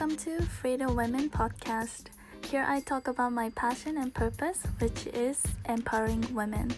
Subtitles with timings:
[0.00, 2.06] Welcome to Freedom Women Podcast.
[2.48, 6.70] Here I talk about my passion and purpose, which is empowering women.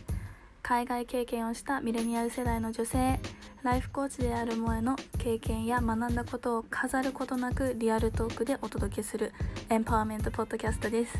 [0.60, 3.20] 海外経験をしたミレニアル世代の女性、
[3.62, 9.32] ライフコーチである萌えの経験や学んだことを飾ることなくリアルトークでお届けする
[9.70, 11.16] エンパワーメントポッドキャストです。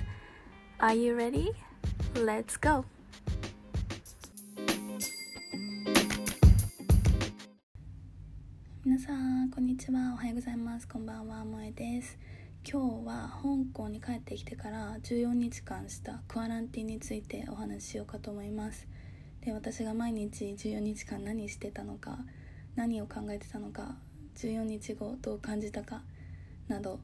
[0.80, 1.53] Are you ready?
[2.14, 2.91] Let's go!
[9.02, 10.12] さんこんにちは。
[10.15, 10.87] おはようございます。
[10.87, 11.42] こんばんは。
[11.42, 12.16] 萌えです。
[12.65, 18.87] 今日は香港に帰ってきてから14日間したクアランティンについてお話ししようかと思います。
[19.41, 22.20] で私が毎日14日間何してたのか
[22.77, 23.97] 何を考えてたのか
[24.37, 26.03] 14日後どう感じたか
[26.69, 27.00] など、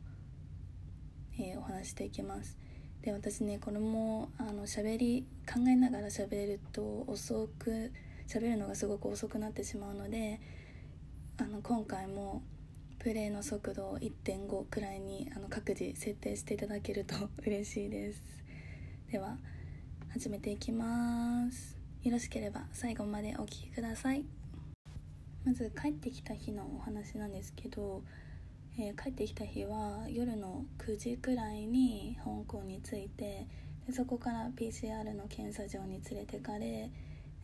[1.37, 2.57] えー、お話していきます。
[3.03, 7.91] で私ねこれもあの喋り考えながら喋ると遅く
[8.29, 10.41] 喋るのがすごく遅くなってしまうので
[11.41, 12.43] あの今回も
[12.99, 17.15] プレイの速度を1.5くらいにあの各自設定していただけると
[17.47, 18.21] 嬉しいです。
[19.13, 19.37] では
[20.13, 21.79] 始めていきます。
[22.03, 24.25] よろしければ最後までお聴きください。
[25.45, 28.03] まず帰ってきた日のお話なんですけど、
[28.77, 33.47] えー、帰ってきた日は夜の9時くらいに香港に着いて
[33.87, 36.91] でそこから PCR の検査場に連れてかれ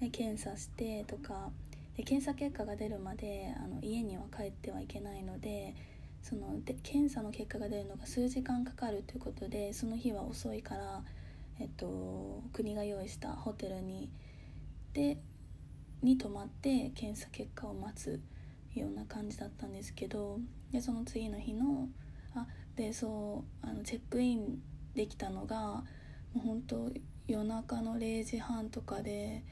[0.00, 1.50] で検査してとか
[1.96, 5.74] で検査結果が出るまであの家には帰ってはいけないので
[6.22, 11.02] そので検査の結果が出るのが数時間かかるということでその日は遅いから、
[11.60, 14.10] えっと、国が用意したホテルに
[14.92, 15.18] で
[16.02, 18.20] に泊まって検査結果を待つ
[18.74, 20.38] ような感じだったんですけど
[20.72, 21.88] でその次の日の
[22.34, 24.60] あでそうあのチェックイン
[24.94, 25.84] できたのがも
[26.36, 26.90] う本当
[27.28, 29.44] 夜中の0時半とかで。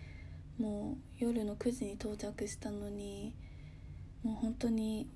[0.63, 3.35] もう夜の9時に到着したのに
[4.23, 5.09] もう本当に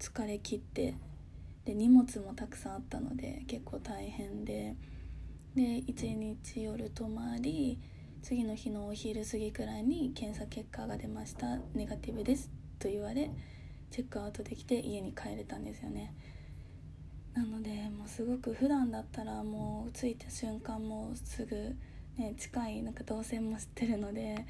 [0.00, 0.96] 疲れ切って
[1.64, 4.74] で荷物もたくさんあったので結構大変で
[5.54, 7.78] で一日夜泊まり
[8.22, 11.58] 次の日のお昼過ぎくらいに検査結果が出ました。
[11.74, 12.50] ネガティブです
[12.80, 13.30] と言われ
[13.92, 16.12] チェックアウトできて家に帰れたんですよね。
[17.34, 21.76] なのでもうすごく普段だったらもう着いた瞬間もすぐ、
[22.18, 24.44] ね、近いなんか動線も知ってるので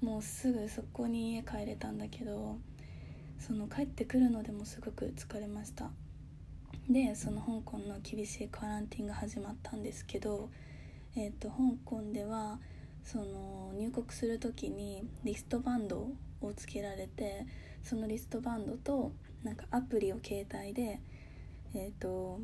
[0.00, 2.58] もうすぐそこに家帰れたんだけど
[3.38, 5.90] その帰ってくるのでもすごく疲れました。
[6.88, 10.50] でその香港の厳しいクアランティンが始まったんですけど、
[11.16, 12.60] えーと、香港では
[13.02, 16.08] その入国する時にリストバンド
[16.40, 17.46] をつけられて
[17.82, 19.12] そのリストバンドと
[19.42, 21.00] なんかアプリを携帯で
[21.74, 22.40] えっ、ー、と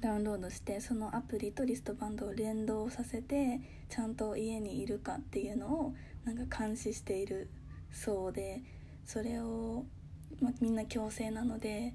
[0.00, 7.48] ダウンロードしてそのアプリとリストバンドを連動させてちゃんと家にいるかっていうのをなんか監視している
[7.92, 8.62] そうで
[9.04, 9.84] それを、
[10.40, 11.94] ま、みんな強制なので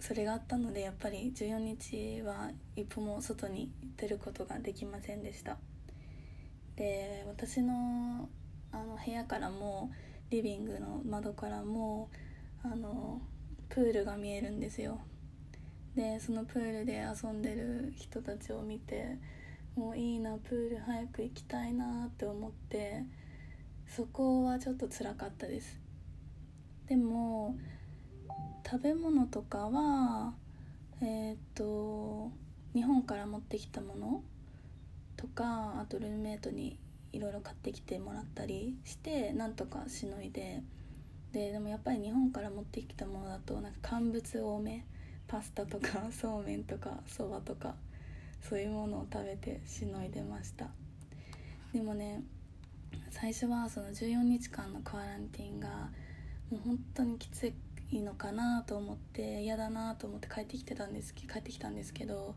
[0.00, 5.56] それがあったのでやっぱり14日は一歩も外に出ることができませんでした。
[6.76, 8.28] で私の
[8.72, 9.92] あの部屋からも
[10.30, 12.10] リビングの窓からも
[12.62, 13.22] あの
[13.68, 15.00] プールが見えるんですよ。
[15.94, 19.18] でそのプールで遊んでる人たちを見て
[19.76, 23.02] もういいなプール早く行きたいなって思って
[23.88, 25.80] そこはちょっと辛かったです。
[26.86, 27.56] でも
[28.64, 30.34] 食べ物とかは
[31.00, 32.30] えっ、と
[32.74, 34.22] 日本から持ってきたもの
[35.16, 36.78] とかあとルームメイトに
[37.12, 40.62] いろいろ買ってきてもらったりしてなんとかしのいで
[41.32, 44.84] ででもやっぱり日本から持ってきたものだとなんか乾物多め
[45.26, 47.74] パスタとかそうめんとかそばとか
[48.48, 50.68] そういうものを食べてしのいでました。
[51.72, 52.22] でもね
[53.10, 55.68] 最初はその14日間のクアランティンが
[56.50, 57.52] もう本当にきつ
[57.90, 62.34] いのかなと思って嫌だなと思って帰ってきてたんです帰ってきたんですけど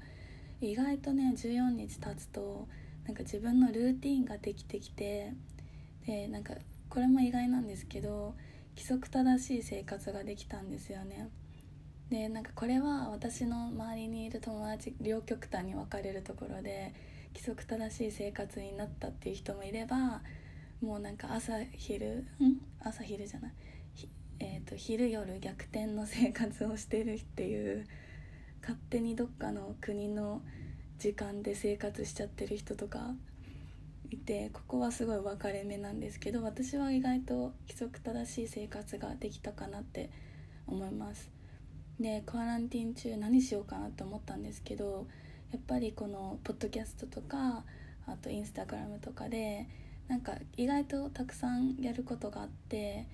[0.61, 2.67] 意外とね14日経つと
[3.05, 5.33] なんか自分のルーティンができてきて
[6.05, 6.53] でなんか
[6.89, 8.33] これも意外なんですけど
[8.75, 11.29] 規則正しい生活ができたんですよね。
[12.09, 16.93] でなんかこれは私の周りにいる友達両極端に分かれるところで
[17.33, 20.21] 規則正しい生活になったっていう人もいれば
[20.81, 22.61] もうなんか朝昼ん？
[22.79, 23.53] 朝昼じゃない。
[24.39, 27.87] えーと、昼夜逆転の生活をしてるっていう
[28.61, 30.43] 勝手にどっかの国の
[30.99, 33.15] 時間で生活しちゃってる人とか
[34.11, 40.11] いてここはすごい分かれ目なんですけど私は意外と規則正しい生活ができたかなって
[40.67, 41.36] 思います。
[41.99, 45.07] でクアランティン中何しようかなって思ったんですけど
[45.51, 47.63] やっぱりこのポッドキャストとか
[48.05, 49.67] あとインスタグラムとかで
[50.07, 53.07] なんか意外とたくさんやることがあって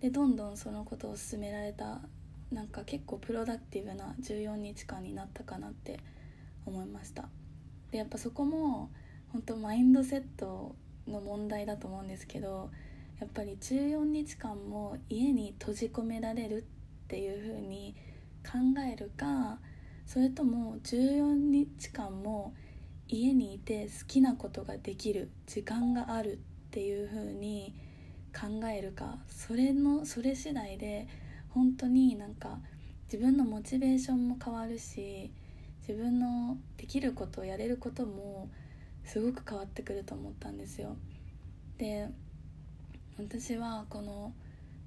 [0.00, 2.00] でどんどんそのことを勧められた
[2.52, 5.98] なんか結構プロダクティブな14日間になったかなって
[6.64, 7.28] 思いました。
[7.90, 8.90] でやっぱそこも
[9.32, 10.74] 本当マインドセット
[11.06, 12.70] の問題だと思うんですけど
[13.20, 16.62] やっぱり14日間も家に閉じ込められるっ
[17.08, 17.96] ていう風に
[18.44, 19.58] 考えるか
[20.06, 22.54] それとも14日間も
[23.08, 26.36] 家にいて好きなことができる時間があるっ
[26.70, 27.74] ていう風に
[28.34, 31.08] 考えるかそれのそれ次第で
[31.50, 32.58] 本当になんか
[33.04, 35.30] 自分のモチベーションも変わるし
[35.80, 38.50] 自分のできることやれることも
[39.04, 40.96] すごく変わってくると思ったんですよ。
[41.78, 42.08] で
[43.18, 44.32] 私はこの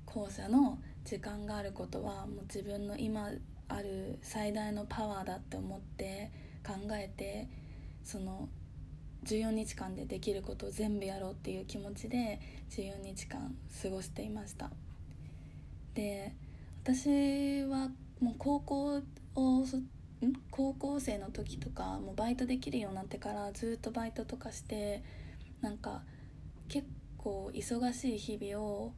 [0.05, 3.31] 講座の時間があることはもう自分の今
[3.67, 6.31] ある最大のパワーだって思って
[6.65, 7.47] 考えて
[8.03, 8.49] その
[9.25, 12.39] 14日間でできることを全部やろうっていう気持ちで
[12.71, 14.71] 14日間過ごしていました。
[15.93, 16.33] で
[16.83, 17.89] 私は
[18.19, 19.01] もう高校
[19.35, 19.65] を
[20.49, 25.03] 高校生の時とかもうバイトできるようになってからずっとバイトとかして
[25.61, 26.03] なんか
[26.67, 26.87] 結
[27.17, 28.93] 構忙しい日々を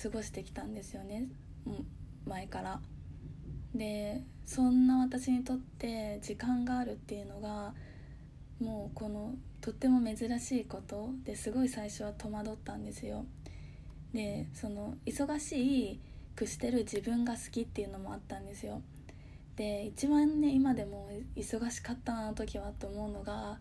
[0.00, 1.28] 過ごしてきたんですよね。
[2.26, 2.80] 前から。
[3.74, 7.74] でそんな私にとって時間があるっていうのが
[8.60, 13.24] もうこのとっても珍しいことですごい最初は戸惑ったんですよ。
[14.12, 16.00] でその忙し
[16.36, 18.82] くしてる自分が好きっていうのもあったんですよ。
[19.56, 23.58] で一番ね今でも忙しかったなの時はと思うのが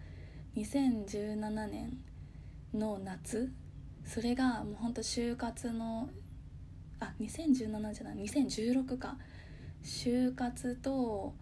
[0.55, 1.97] 2017年
[2.73, 3.51] の夏。
[4.05, 6.09] それがもうほんと就活の
[7.03, 9.17] あ2017じゃない2016か。
[9.83, 11.33] 就活と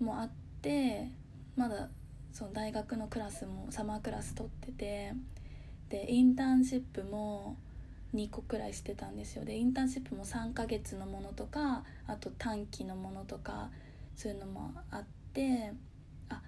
[0.00, 1.10] もあって
[1.56, 1.88] まだ
[2.32, 5.12] その大学のクラスもサマークラス取ってて
[5.88, 7.56] でインターンシップも
[8.14, 9.44] 2個くらいしてたんですよ。
[9.44, 13.70] でインターンシップも3ヶ月のものとかあと短期のものとか
[14.16, 15.72] そういうのもあって
[16.28, 16.40] あ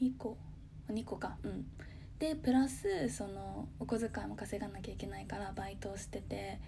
[0.00, 0.36] 2個
[0.88, 1.36] 2個か。
[1.42, 1.66] うん。
[2.18, 6.60] でプラスそのお小遣いも稼がなきゃいけないからバイトをしてて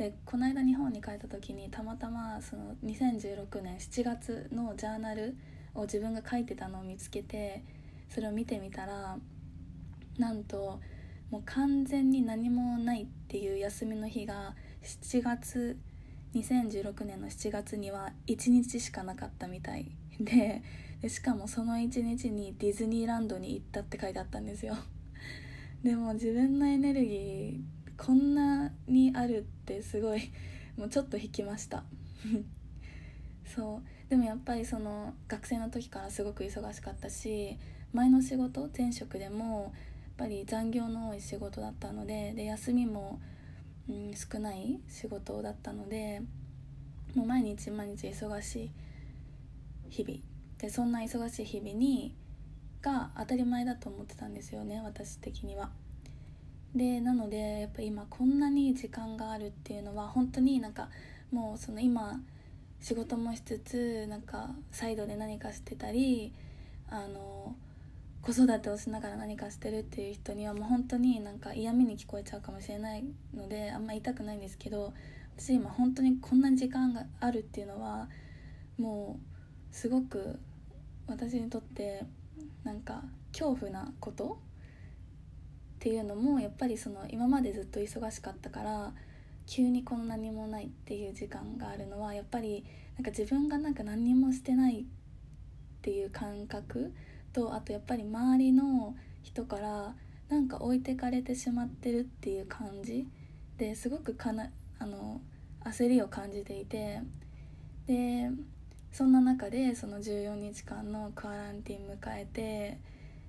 [0.00, 5.36] でこの間日本に帰った時にたまたまその2016年7月のジャーナル
[5.74, 7.62] を自分が書いてたのを見つけて
[8.08, 9.18] それを見てみたら
[10.16, 10.80] なんと
[11.30, 15.76] もう完全に何もないっていう休みの日が7月
[16.34, 20.62] 2016年の7月には1日しかなかったみたいで
[21.02, 24.76] でしかもその1日にディズニーランドに行ったって書いてあったんですよ。
[25.84, 30.32] でも自分のエネルギーこんなにあるってすごい
[30.78, 31.84] もうちょっと引きました。
[33.44, 34.08] そう。
[34.08, 37.58] でもやっぱりその学生の時からすごく忙しかったし
[37.92, 39.72] 前の仕事前職でもやっ
[40.16, 43.20] ぱり残業の多い仕事だったのでで休みも、
[43.88, 46.22] うん、少ない仕事だったので
[47.14, 48.70] もう毎日毎日忙しい
[49.90, 50.18] 日々。
[50.58, 52.16] でそんな忙しい日々に
[52.80, 55.70] が当たり前だと思ってたんですよね私的には。
[56.74, 60.88] でなのでやっぱ今こんなに時間があるっていうのは本当になんか
[61.32, 62.20] もうその今
[62.80, 66.32] 仕事もしつつなんかサイドで何かしてたり
[66.88, 67.54] あの
[68.22, 74.92] 子育てをしながら何かしてるっていう人にはもう本当になんか嫌味に聞こえちゃうかもしれないのであんま言いたくないんですけど
[75.36, 78.08] 私今本当にこんなに時間があるっていうのは
[78.78, 79.18] も
[79.72, 80.38] うすごく
[81.06, 82.04] 私にとって
[82.62, 84.38] なんか恐怖なこと
[85.80, 88.92] っていうのもやっぱりその今までずっと忙しかったから
[89.46, 94.84] 急にこんなにもないっていう時間があるのはやっぱりなんか自分がなんか何にもしてないっ
[95.80, 96.92] ていう感覚
[97.32, 99.94] とあとやっぱり周りの人から
[100.28, 103.06] なんか置いてかれてしまってるっていう感じ
[103.56, 105.22] ですごくかなあの
[105.64, 107.00] 焦りを感じていて
[107.86, 108.30] で
[108.92, 112.78] そんな中でその14日間のクアランティン迎えて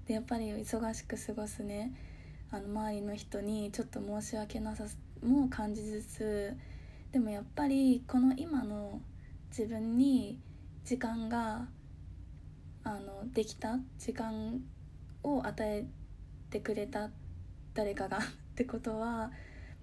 [0.06, 1.94] でやっぱり忙しく過ごすね。
[2.54, 4.84] あの周りの人にちょっと申し訳なさ
[5.24, 6.54] も感じつつ
[7.14, 9.00] でもやっぱりこの今の
[9.50, 10.38] 自分に
[10.84, 11.68] 時間が
[12.84, 14.62] あのできた時間
[15.24, 15.86] を与え
[16.50, 17.10] てくれた
[17.74, 18.22] 誰かが っ
[18.56, 19.32] てことは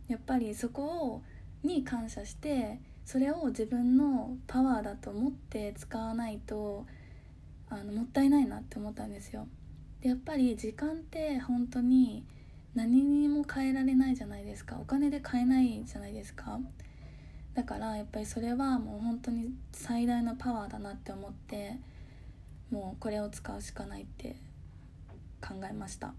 [0.08, 1.22] やっぱりそこを
[1.62, 6.86] に感謝してそれを自分のパワーだと思って使わないと
[7.70, 9.48] あのもったいないなって思ったんですよ。
[10.02, 12.24] でやっぱり時間って本当に
[12.74, 14.78] 何にも変えられないじゃないですか。
[14.80, 16.60] お金で買えないじゃないですか。
[17.54, 21.78] だからやっぱりそれはもう本当に最大のパワーだなって思って
[22.70, 24.36] もうこれを使うしかないって
[25.40, 26.14] 考えました。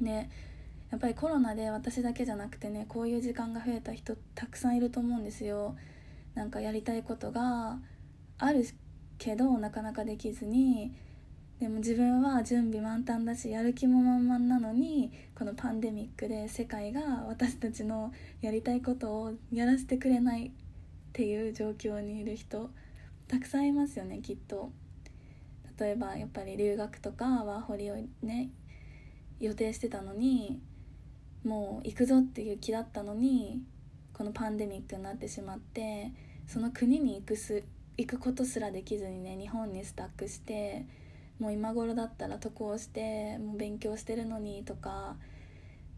[0.00, 0.28] で
[0.90, 5.74] やっぱりコロナで私だけじゃなくてねこういう時間が増えた人たくさんいると思うんですよ。
[6.34, 7.78] なんかやりたいことが
[8.38, 8.64] ある
[9.18, 10.94] けどなかなかできずに
[11.62, 20.50] でも自分は準備満タンだしやる気も満々なのにこのパンデミックで世界が私たちのやりたいことをやらせてくれないっ
[21.12, 22.68] ていう状況にいる人
[23.28, 24.72] たくさんいますよねきっと。
[25.78, 28.50] 例えばやっぱり留学とかワーホリをね
[29.38, 30.60] 予定してたのに
[31.44, 33.62] もう行くぞっていう気だったのに
[34.12, 36.10] このパンデミックになってしまって
[36.48, 37.62] その国に行くす
[37.96, 40.86] 行くことすらできずにね日本にスタックして
[41.42, 45.16] もう今頃だったら渡航してもう勉強してるのにとか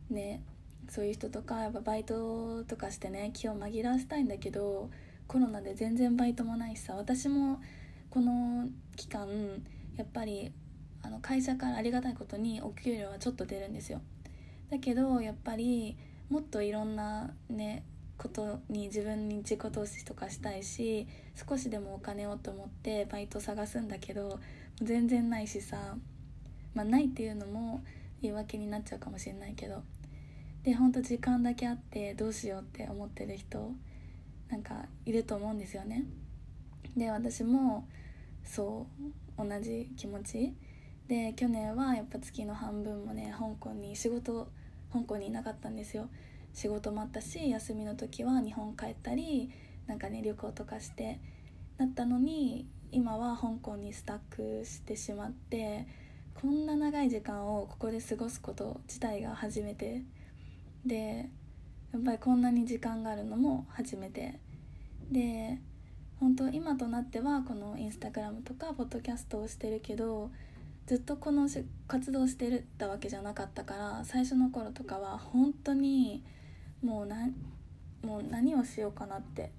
[0.08, 0.42] ね
[0.88, 4.88] そういう人とかやっぱバイトとかしてね気を紛らわせたいんだけど
[5.26, 7.60] コロナで全然バイトもないしさ私も
[8.08, 9.28] この期間
[9.98, 10.50] やっぱり
[11.02, 14.00] あの会社からありがたいことにお給料はちょっと出るんですよ。
[14.70, 15.98] だけどやっぱり
[16.30, 17.84] もっといろんなね
[18.16, 24.40] ことに自分に自己投資とかしたいし少しでもお金をと思ってバイト探すんだけど
[24.82, 25.96] 全然ないしさ。
[26.74, 27.84] まあないっていうのも
[28.20, 29.82] 言い訳になっちゃうかもしれないけど。
[30.64, 33.72] でほんと時間だけあってどうしようって思ってる人
[34.48, 36.04] なんかいると思うんですよね。
[36.96, 37.86] で私も
[38.44, 38.86] そ
[39.38, 40.54] う同じ気持ち。
[41.06, 44.48] で去年はやっぱ月の半分もね香港に仕事
[44.92, 46.08] 香港にいなかったんですよ。
[46.54, 49.50] 仕事もあったし休みの時は日本帰ったり
[49.86, 51.20] なんかね旅行とかして
[51.76, 55.84] だったのに今は香港にスタックしてしまって
[56.40, 60.02] こんな長い時間をここで過ごすこと自体が初めて
[60.86, 61.28] で
[61.92, 64.38] やっぱりこんなに時間があるのも初めて
[65.10, 65.58] で
[66.20, 70.30] 本当今となってはこのインスタグラムとかポッドキャストをしてるけど
[70.86, 71.48] ずっとこの
[71.88, 76.22] 活動してるたわけじゃなかったから最初の頃とかは本当に
[76.80, 79.50] もうもう何をしようかなって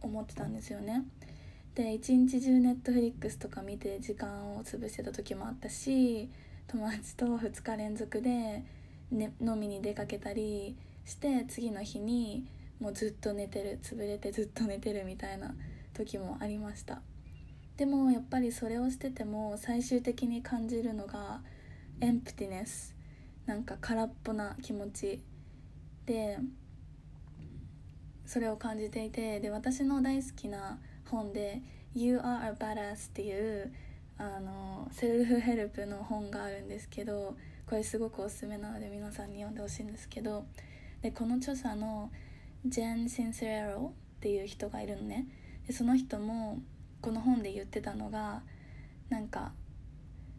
[0.00, 1.04] 思ってたんですよね。
[1.74, 6.30] で一日中ネットフリックスとか見て時間を潰してた時もあったし
[6.68, 8.62] 友達と2日連続で、
[9.10, 12.46] ね、飲みに出かけたりして次の日に
[12.80, 15.54] もうずっと寝てる潰れてずっと寝てるみたいな
[15.94, 17.02] 時もありました。
[17.76, 21.40] でもやっぱりそれをしてても最終的に感じるのが
[22.00, 22.94] エンプティネス
[23.46, 25.22] なんか空っぽな気持ち。
[26.06, 26.38] で
[28.26, 30.78] それを感じていてで私の大好きな
[31.10, 31.62] 本で
[31.94, 33.72] 「You are a badass」っていう
[34.16, 40.44] あのセルフヘルプの本があるんですけどこれすごくおすすめなので皆さんに読んでほしいんですけど
[41.02, 42.10] でこの著者の
[42.64, 45.26] ジェン・シンセレロっていう人がいるのね
[45.66, 46.60] でその人も
[47.00, 48.42] この本で言ってたのが
[49.08, 49.52] なんか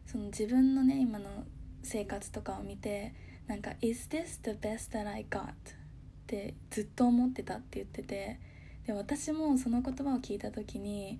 [0.06, 1.46] その自分のね今の
[1.84, 3.14] 生活とかを見て
[3.48, 5.54] なんか「Is this the best that I got?」っ
[6.26, 8.40] てずっと思ってたって言ってて
[8.86, 11.20] で私もその言葉を聞いた時に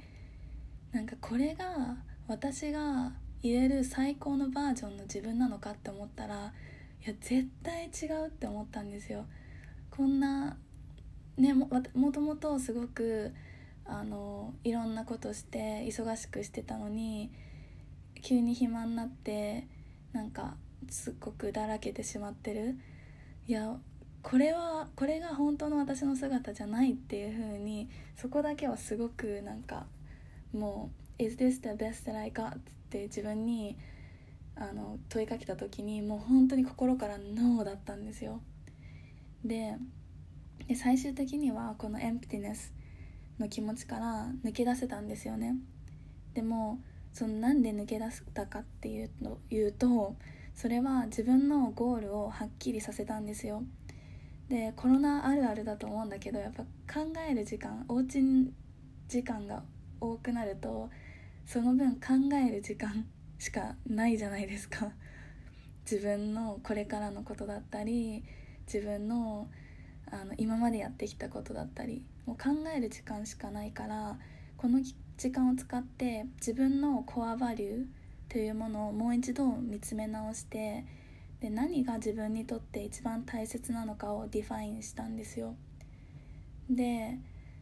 [0.92, 6.54] なんかこれが私が入れる最高のバージョンの自分なのかって思ったら
[7.06, 9.26] いや絶対違うって思ったんですよ。
[9.92, 10.58] こんな
[11.38, 13.34] ねももともとすごく
[13.86, 17.32] あのいろんなことして忙しくしてたのに
[18.22, 19.68] 急に暇になって
[20.12, 20.56] なんか
[20.90, 22.78] すっごくだらけてしまってる
[23.48, 23.78] いや
[24.26, 29.86] これはこれが本当の私の姿じゃないっていう風にそこだけはすごくなんか
[30.52, 30.90] も
[31.20, 33.78] う「Is this the best that I got?」って自分に
[34.56, 38.42] あの問いかけた時にもう本当に心から「ノー」だったんですよ。
[39.44, 39.78] で
[40.68, 42.74] で最終的にはこのエンプティネス
[43.38, 45.56] の気持ちから抜け出せたんですよね。
[46.34, 46.80] でも
[47.14, 50.16] そのなんで抜け出したかっていうの言うと
[50.56, 53.64] それは自分のゴールをはっきりさせたんですよ。
[54.50, 58.22] でコロナあるあるだと思うんだけどやっぱ考える時間おうち
[59.08, 59.64] 時間が
[60.00, 60.90] 多くなると
[61.46, 63.06] その分考える時間
[63.40, 64.92] しかないじゃないですか。
[65.90, 68.24] 自分のこれからのことだったり
[68.66, 69.48] 自分の
[70.12, 74.18] あの今までやってきたことだったりもう考える時間しかないから
[74.58, 74.82] この
[75.18, 77.86] 時間を使って自分の core value
[78.30, 80.86] というものをもう一度見つめ直して
[81.42, 85.56] で何が自分にとって一番大切なのかを define したんですよ
[86.70, 87.18] で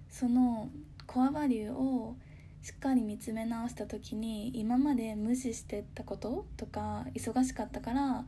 [0.10, 0.70] その
[1.08, 2.15] コアバリューを
[2.62, 8.25] しっかり見つめ直した時に今まで無視してたこととか忙しかったから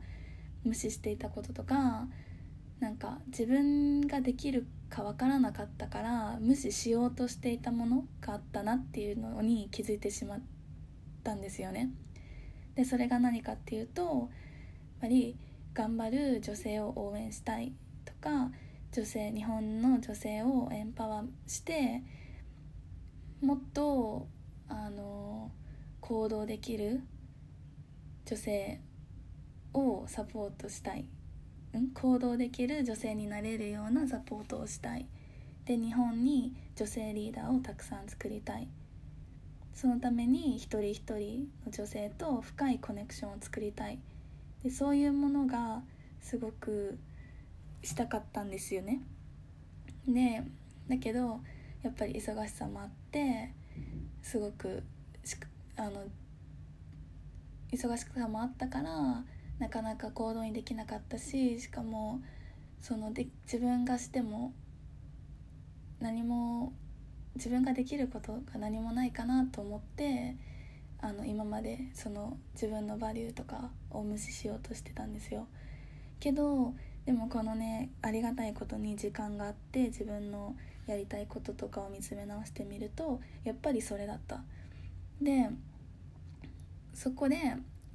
[0.64, 2.06] 無視していたこととか
[2.80, 10.40] なんか自分ができるか分からなかったから無視しようとしていたものがあったなっていうのに気づいてしまっ
[11.24, 11.90] たんですよね。
[12.74, 14.28] でそれが何かっていうと
[14.96, 15.36] っぱり
[15.74, 17.72] 頑張る女性を応援したい
[18.04, 18.50] とか
[18.92, 22.02] 女性日本の女性をエンパワーして
[23.42, 24.26] もっと
[24.68, 25.50] あの
[26.00, 27.02] 行動できる
[28.24, 28.80] 女性
[29.74, 31.04] をサポートしたい、
[31.74, 35.06] うん、行動できる女性になれるようなサポートをしたい。
[35.66, 38.68] で日本に女性リーダーをたくさん作りたい。
[39.74, 43.98] そのために一人一人の女性と深いコネクションを作りたい。
[44.62, 45.82] でそういうものが
[46.20, 46.98] すごく
[47.82, 49.00] したかったんですよね。
[50.08, 50.42] で
[50.88, 51.40] だけど
[51.82, 53.52] やっぱり忙しさもあって
[54.22, 54.82] すごく
[55.76, 56.04] あの
[57.70, 59.24] 忙しさもあったから
[59.58, 62.20] なかなか行動にできなかったししかも
[62.80, 64.52] そので自分がしても
[66.00, 66.72] 何も
[67.34, 70.36] 自分ができることが何もないかなと思って
[71.00, 75.46] あの今までその自分のバリューとかを無視しようとしてたんですよ。
[76.18, 76.74] けど
[77.04, 84.42] でもこのねありがたいことに時間があって自分のやりたいこととかを見つめ直してみるとやっぱりそれだった。
[85.20, 85.48] で
[86.94, 87.36] そこで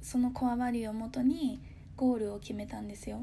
[0.00, 1.60] そのコアバリューをもとに
[1.96, 3.22] ゴールを決めたんですよ。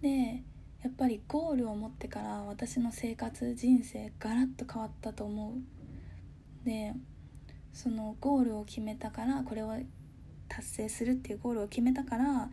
[0.00, 0.42] で
[0.82, 6.66] やっぱりゴールを持ってから私の生活人生ガラッと変わったと思う。
[6.66, 6.94] で
[7.76, 9.74] そのゴールを決めたからこれを
[10.48, 12.48] 達成するっていうゴールを決めたから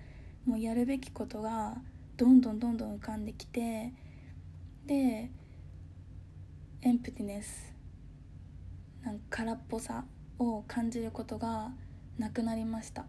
[0.46, 1.78] もうやるべきことが
[2.18, 3.94] どんどんどんどん浮かんできて
[4.86, 5.32] で
[6.82, 7.74] エンプティネス
[9.06, 10.04] なんか空っぽさ
[10.40, 11.72] を感じることが
[12.18, 13.06] なくなりました。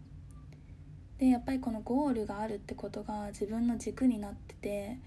[1.17, 4.99] でやっぱりこのゴールがあるってことが自分の軸になってて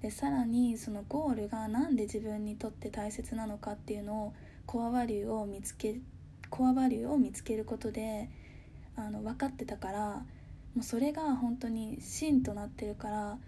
[0.00, 6.00] でさらにそのゴールが何で自分にとって大切なのかっていうのをコアバリューを見つけ
[6.54, 8.28] コアバリューを見つけることで
[8.94, 10.08] あの分かってたから
[10.76, 13.38] もうそれが本当に芯となってるから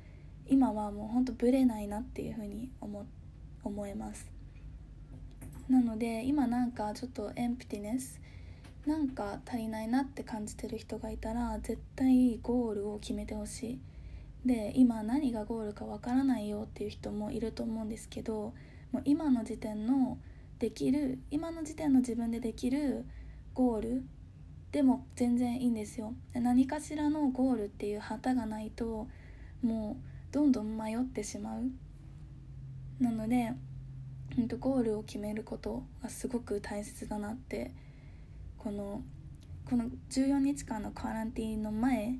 [0.48, 3.06] 今はもう本当ブレないなっていうふうに思
[3.62, 4.26] 思えます。
[5.68, 8.20] なので今なんかちょっとエンプティネス
[8.86, 13.78] なんか足りないなって感じてる人がいたら絶対ゴールを決めてほしい。
[14.44, 18.52] で今何がゴールかわからないよっていう人もいると思うんですけど
[18.90, 20.18] もう今の時点の
[20.58, 23.04] できる今の時点の自分でできる
[23.54, 24.04] ゴール
[24.72, 26.14] でも全然いいんですよ。
[26.34, 29.08] 何かしらのゴールっていう旗がないと
[29.62, 29.96] も
[30.30, 31.62] うどんどん迷ってしまう。
[33.00, 33.52] なので
[34.58, 37.72] ゴールを決めることがすごく大切だなって
[38.58, 39.02] この
[39.68, 42.16] この14日間のカランティーの前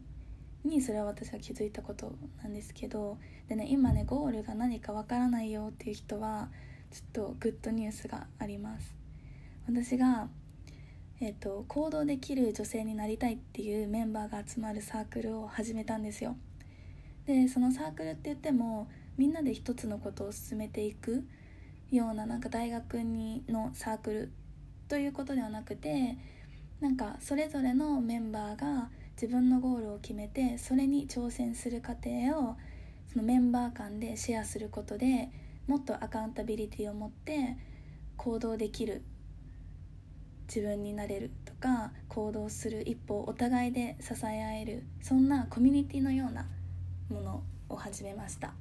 [0.64, 3.18] にそれは私は気づいたことなんですけど
[3.48, 6.48] でね今ねゴールが何かわからないよっていう人は
[6.90, 8.94] ちょっとグッドニュースがあります。
[9.68, 10.28] 私が、
[11.20, 16.36] えーと、行動できる女性になりたいっていうメンバーが集まるサークルを始めたんですよ。
[17.26, 21.26] でそのサークルって言ってもみんなで一つのことを進めていく
[21.90, 24.32] ようななんか大学にのサークル
[24.88, 26.16] ということではなくて
[26.80, 32.56] なんかそれぞれのメンバーが自分のゴールを決めてそれに挑戦する過程を
[33.10, 35.30] そのメンバー間でシェアすることで
[35.66, 37.56] もっとアカウンタビリティを持って
[38.16, 39.02] 行動できる
[40.46, 46.46] 自分になれるとか行動する一歩をお互いで支え合えるそんなコミュニティのような
[47.10, 48.54] ものを始めました。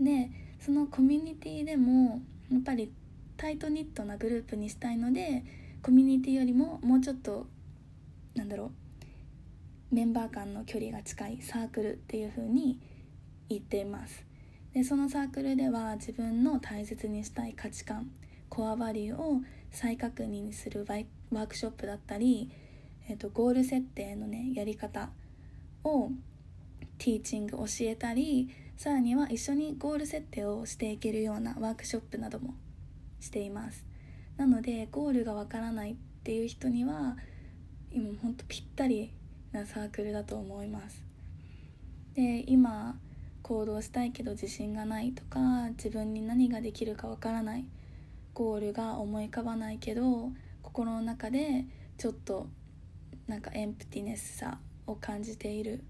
[0.00, 2.90] でそのコミュニティでもやっぱり
[3.36, 5.44] タイトニットなグループにしたいので
[5.82, 7.46] コミュニティよりももうちょっと
[8.34, 8.72] なんだろ
[9.92, 12.80] うメンバー間の距離が近いサークルっていう風に
[13.48, 14.24] 言っています。
[14.74, 18.10] でそのサークルでは自分の大切にしたい価値観
[18.48, 20.84] コアバリューを再確認する
[21.30, 22.50] ワークショップだったり、
[23.08, 25.10] えーと、ゴール設定のねやり方
[25.84, 26.10] を
[26.98, 32.54] ティーチング教えたりさらには一緒にゴール設定をしていけるようなワークショップなども
[33.20, 33.84] しています。
[34.36, 37.16] なのでゴールがわからないっていう人には
[37.92, 39.12] 今ほんとぴったり
[39.52, 41.04] なサークルだと思います。
[42.14, 42.98] で今
[43.44, 47.66] 行動したいけど自信がないとか自分に何ができるかわからない
[48.32, 50.30] ゴールが思い浮かばないけど
[50.62, 51.66] 心の中で
[51.98, 52.48] ちょっと
[53.26, 55.84] なんかエンプティネスさを感じている。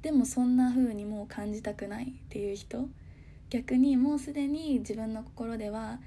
[0.00, 2.88] でもそんな風にもう感じたくないっていう人
[3.50, 6.00] 逆にもうすでに自分の心では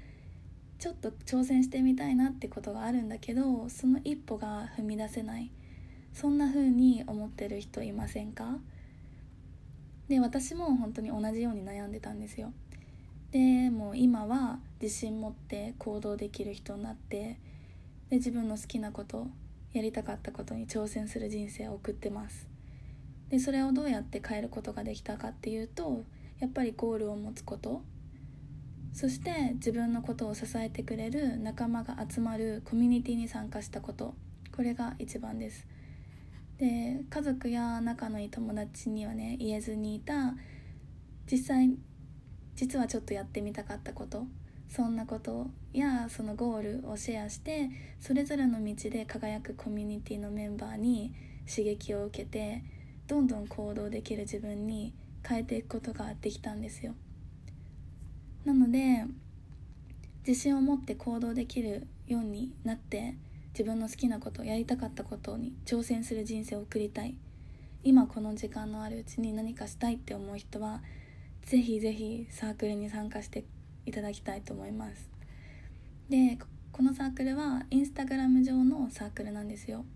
[0.78, 5.50] ちょっと挑戦してみたいなってことがあるんだけどその一歩が踏み出せない。
[6.14, 8.58] そんな風に思ってる人いませんか？
[10.08, 12.52] で私も本当に同じように悩んでたんですよ。
[13.32, 17.38] でもう今は自信持って行動できる人になって
[18.08, 19.26] で自分の好きなこと
[19.72, 22.48] やりたかったことに挑戦する人生を送ってます。
[23.28, 26.04] でそれをどうやって変えることができたかっていうと
[26.38, 27.82] やっぱりゴールを持つこと。
[28.92, 34.14] そして自分のことを支えてくれる仲間が集まるコミュニティに参加したこと。
[34.54, 35.66] これが一番です。
[36.58, 40.34] で家族や仲のいい友達にはね言えずにいた
[41.30, 41.76] 実際
[42.54, 44.26] 実はちょっとやってみたかったこと
[44.68, 51.14] そんなことやそのゴールをシェアしてそれぞれの道で輝くコミュニティのメンバーに
[51.48, 52.64] 刺激を受けて
[53.06, 54.92] どんどん行動できる自分に
[55.26, 56.94] 変えていくことができたんですよ。
[58.44, 59.04] なので
[60.26, 63.14] 自信を持って行動できるようになって
[63.56, 67.16] 自分の好きなことやりたかったことに挑戦する人生を送りたい。
[67.84, 70.82] 今この時間のあるうちに何かしたいって思う人は
[71.40, 73.44] ぜひぜひサークルに参加して
[73.86, 75.08] いただきたいと思います。
[76.10, 76.36] で
[76.70, 79.86] このサークルはインスタグラム上のサークルなんですよ。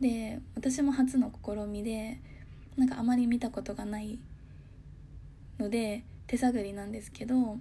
[0.00, 2.20] で私も初の試みで
[2.76, 4.20] なんかあまり見たことがない
[5.58, 7.58] ので手探りなんですけど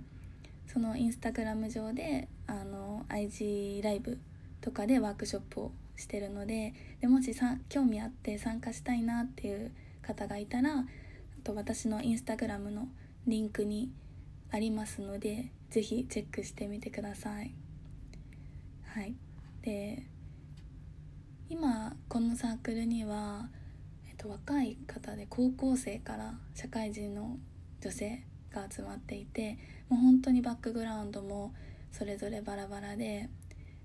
[0.68, 4.20] そのインスタグラム上であの IG ライブ
[4.64, 9.72] とかでワークショップをしてるのででもしさ興味あって参加したいなっていう
[10.02, 10.86] 方がいたら
[11.44, 12.88] と私のインスタグラムの
[13.28, 13.92] リンクに
[14.52, 17.54] ありますので是非チェックしてみてください。
[18.86, 19.16] はい。
[19.64, 20.06] で
[21.50, 23.50] 今このサークルには、
[24.08, 27.38] えっと、若い方で高校生から社会人の
[27.82, 28.24] 女性
[28.54, 29.58] が集まっていて
[29.90, 31.54] もう本当にバックグラウンドも
[31.92, 33.30] それぞれバラバラで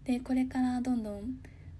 [0.08, 1.34] でこれからどんどん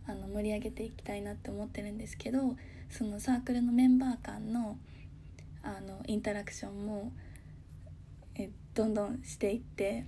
[0.07, 2.57] あの盛り上げていきたいなって思ってるんですけど
[2.91, 4.77] そのサークルのメンバー間の
[5.63, 7.11] あのインタラクションも
[8.35, 10.05] えどんどんしていって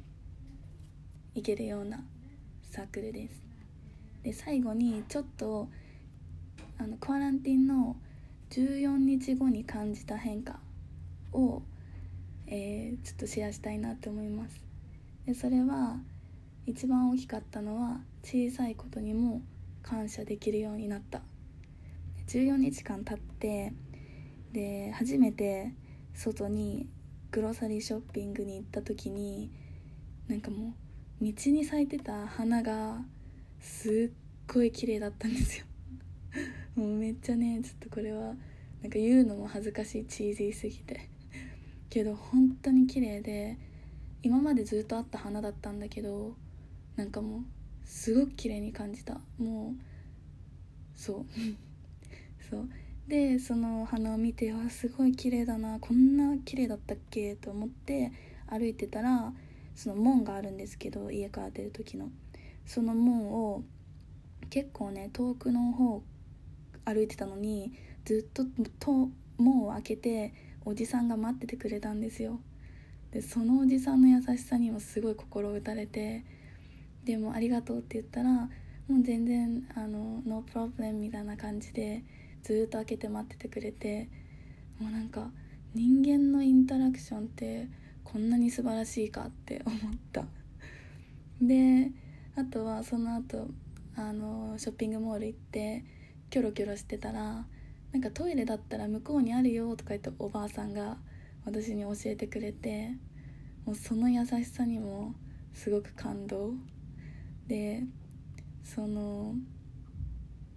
[1.34, 2.04] いけるような
[2.70, 3.42] サークルです。
[4.22, 5.70] で最後にちょっと
[6.76, 7.96] あのクアランティンの
[8.50, 10.60] 14日後に感じた変化
[11.32, 11.62] を、
[12.46, 14.62] えー、ちょっとシェアしたいなって思います。
[15.24, 15.96] でそれは
[16.66, 19.42] 一番大きかったのは小さいことにも
[19.82, 21.22] 感謝できるようになった。
[22.26, 23.72] 14日間経って
[24.52, 25.74] で初めて
[26.14, 26.88] 外に
[27.30, 29.50] グロサリーショッピングに行った時に
[30.28, 30.74] なんかも
[31.20, 32.98] う道に咲いてた花が
[33.58, 35.66] すっごい綺麗だったんですよ。
[36.76, 38.36] もうめっちゃねちょっとこれは
[38.82, 41.08] なんか言うのも恥ずかしいチーズーすぎて。
[41.90, 43.58] けど本当に綺麗で
[44.22, 46.36] 今までずっとあった花だったんだけど
[46.94, 47.44] なんかもう
[47.90, 49.20] すごく綺麗に感じた。
[49.36, 49.82] もう
[50.94, 51.26] そう。
[52.48, 52.68] そう。
[53.08, 55.80] でその花を見てわすごい綺麗だな。
[55.80, 57.34] こんな綺麗だったっけ？
[57.34, 58.12] と思って
[58.46, 59.34] 歩いてたら
[59.74, 62.10] その門があるんですけど家から出る時の。
[62.64, 63.64] その門を
[64.50, 66.04] 結構ね遠くの方
[66.84, 67.72] 歩いてたのに
[68.04, 68.44] ずっと
[68.78, 70.32] と門を開けて
[70.64, 72.40] おじさんが待っててくれたんですよ。
[73.10, 76.24] でそのおじさんの優しさにもすごい心打たれて
[77.04, 78.48] でも「ありがとう」って言ったらも
[78.98, 82.02] う全然あのノープロブレムみたいな感じで
[82.42, 84.08] ずっと開けて待っててくれて
[84.78, 85.30] もうなんか
[85.74, 87.68] 人間のインタラクションって
[88.02, 89.80] こんなに素晴らしいかって思っ
[90.12, 90.24] た。
[91.40, 91.92] で
[92.36, 93.48] あとはその後
[93.94, 95.84] あのショッピングモール行って
[96.30, 97.46] キョロキョロしてたら
[97.92, 100.96] なんかトイレだったら向こうにあるよとか言っておばあさんが
[101.44, 102.92] 私に教えてくれて
[103.64, 105.14] もうその優しさにも
[105.52, 106.54] すごく感動。
[107.50, 107.82] で
[108.62, 109.34] その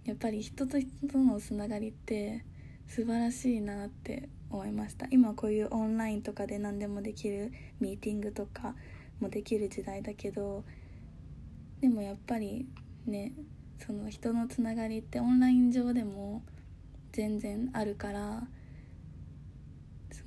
[0.06, 2.46] やっぱり人と人とのつながりって
[2.88, 5.08] 素晴らしいなって思いました。
[5.10, 8.76] 今こういうオンラインとかで何でもできるミーティングとか
[9.20, 10.64] もできる時代だけど
[11.82, 12.68] でもやっぱり
[13.08, 13.32] ね
[13.80, 16.44] その人のつながりってオンライン上でも
[17.12, 18.44] 全然あるから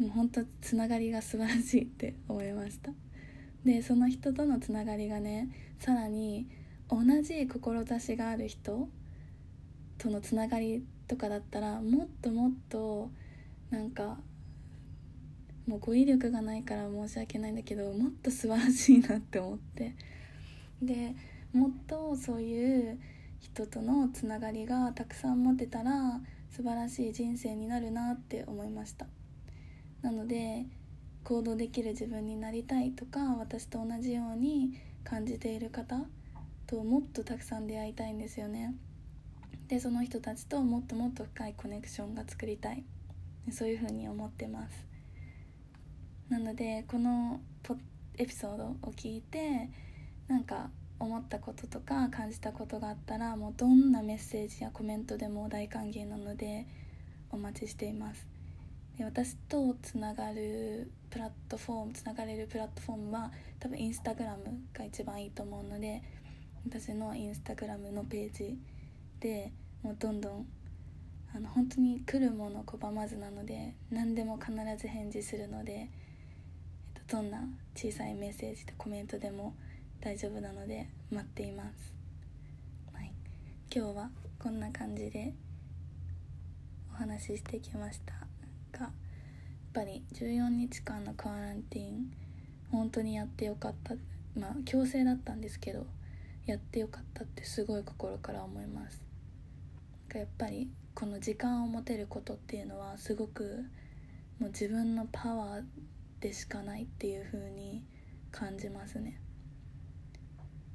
[0.01, 2.91] もう本当つながりが素晴らしいって思いました。
[3.65, 6.47] でその人とのつながりがねさらに
[6.89, 8.89] 同じ志がある人
[9.99, 13.11] とのつながりとかだったらもっともっと
[13.71, 14.19] なんか
[15.67, 19.95] もう語彙力がないから申し訳ないんだけどもっと素晴らしいなって思って。
[20.83, 21.15] で
[21.53, 23.01] もっとそういう
[23.41, 29.07] 人とのつながりがたくさん持てたら素晴らしい人生になるなって思いました。
[30.03, 30.67] なので
[31.25, 34.79] 行動できる自分になりたいとか私と同じように
[35.09, 36.05] 感じている方
[36.67, 38.75] ともっとたくさん出会いたいんですよね。
[39.69, 42.85] でその人たちともっともっと深いコネクションが作りたい。
[43.53, 44.85] そういうふうに思ってます。
[46.29, 47.41] なのでこの
[48.19, 49.71] エピソードを聞いて
[50.27, 56.67] なんか思ったこととか感じたことがあったらもうどんなメッセージやコメントでも大歓迎なので
[57.31, 58.36] お待ちしています。
[58.97, 63.31] で私とつながるプラットフォームつながれるプラットフォームは
[63.61, 66.03] 多分インスタグラムが一番いいと思うので
[66.67, 68.57] 私のインスタグラムのページ
[69.21, 70.47] でもうどんどん
[71.35, 75.91] あの本当に来るもの拒まずなので何でも必ず返事するので、
[77.09, 77.43] どんな
[77.75, 79.55] 小さいメッセージとコメントでも
[80.01, 81.93] 大丈夫なので待っています、
[82.93, 83.13] はい、
[83.75, 85.35] 今日はこんな感じで
[86.93, 88.26] お話ししてきました。
[89.77, 92.11] ぱり14日間のクアランティーン
[92.73, 93.95] 本当にやってよかった。
[94.35, 95.87] まあ強制だったんですけど
[96.47, 99.05] やってよかったってすごい心から思います。
[100.15, 103.67] やっぱりこの時間を持てることっていうのはすごく
[104.39, 105.63] もう自分のパワー
[106.21, 107.83] でしかないっていう風に
[108.33, 109.21] 感じますね。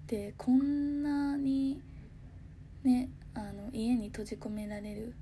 [0.06, 1.82] でこんなに
[2.84, 5.16] ねあの家に閉じ込められる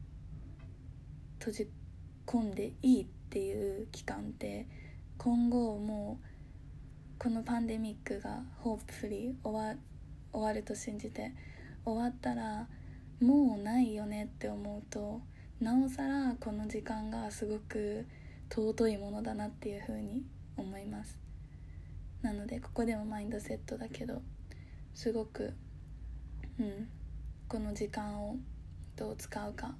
[1.40, 1.70] 閉じ
[2.26, 4.68] 込んでいいっていう期間って
[5.18, 6.26] 今後もう
[7.20, 9.76] このパンデミックがホープフリー終わ
[10.32, 11.34] 終わると信じて
[11.86, 12.68] 終わったら
[13.22, 15.22] もうないよねって思うと
[15.60, 18.06] なおさらこの時間がすごく
[18.50, 20.24] 尊いものだなっていうふうに
[20.56, 21.20] 思います。
[22.22, 24.22] なのでここでもマインドセットだけど
[24.94, 25.54] すごく
[26.60, 26.90] うん
[27.48, 28.38] この時間を
[28.96, 29.76] どう使うか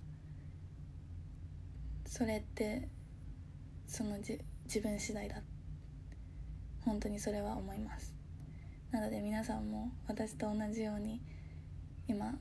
[2.06, 2.88] それって
[3.90, 5.42] そのじ自分次第だ。
[6.86, 8.14] 本当にそれは思います。
[8.92, 11.20] なので皆さんも私と同じように
[12.08, 12.36] 今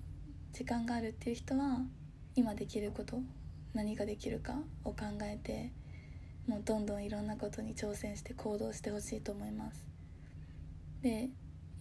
[0.53, 1.81] 時間があるっていう人は
[2.37, 3.21] 今できること
[3.73, 5.73] 何ができるかを考えて
[6.47, 9.87] もうどんどんいろんなことに挑戦して行動してほしいと思います。
[11.01, 11.31] で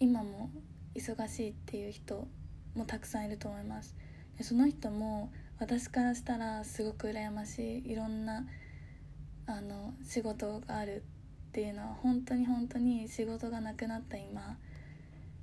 [0.00, 0.50] 今も
[0.94, 2.26] 忙しいっていう人
[2.74, 3.94] もたくさんいると思います。
[4.38, 7.90] でその人も私からしたらすごく羨ましい。
[7.90, 8.46] いろんな
[9.50, 11.02] あの仕事がある
[11.48, 14.58] っていうのは本当に本当に仕事がなくなった今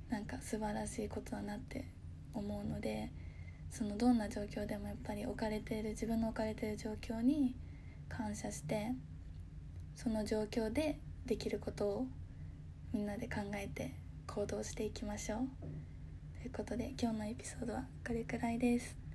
[0.08, 1.88] なんか素晴らしいことだなって
[2.32, 3.10] 思うので
[3.68, 7.56] そのどんな状況でもやっぱり置かれている自分の置かれている状況に
[8.08, 8.92] 感謝して
[9.96, 12.06] その状況でできることを
[12.92, 13.92] みんなで考えて
[14.28, 15.38] 行動していきましょう。
[16.40, 19.05] ということで今日のエピソードはこれくらいです。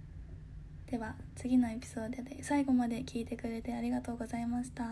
[0.91, 4.83] では次のエピソードで最後まで聞いてくれてありがとうございました。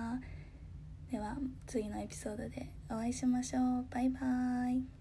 [1.12, 1.36] では
[1.68, 3.86] 次のエピソードでお会いしましょう。
[3.92, 4.99] バイバーイ。